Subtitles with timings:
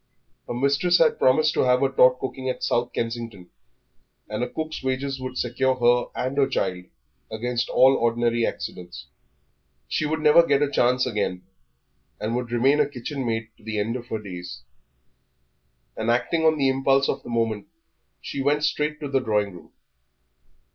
[0.47, 3.51] Her mistress had promised to have her taught cooking at South Kensington,
[4.27, 6.85] and a cook's wages would secure her and her child
[7.31, 9.05] against all ordinary accidents.
[9.87, 11.43] She would never get such a chance again,
[12.19, 14.63] and would remain a kitchen maid to the end of her days.
[15.95, 17.67] And acting on the impulse of the moment
[18.21, 19.71] she went straight to the drawing room.